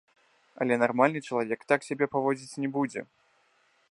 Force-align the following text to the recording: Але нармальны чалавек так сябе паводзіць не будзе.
Але 0.63 0.77
нармальны 0.83 1.19
чалавек 1.27 1.59
так 1.73 1.85
сябе 1.89 2.05
паводзіць 2.15 2.59
не 2.65 2.69
будзе. 2.79 3.01